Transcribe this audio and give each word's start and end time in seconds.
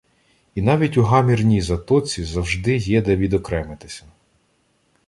І 0.55 0.61
навіть 0.61 0.97
у 0.97 1.03
гамірній 1.03 1.61
Затоці 1.61 2.23
завжди 2.23 2.75
є 2.75 3.01
де 3.01 3.15
відокремитися 3.15 4.05